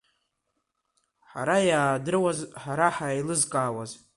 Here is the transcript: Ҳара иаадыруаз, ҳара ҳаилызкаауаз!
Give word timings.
Ҳара 1.29 1.57
иаадыруаз, 1.69 2.39
ҳара 2.61 2.87
ҳаилызкаауаз! 2.95 3.91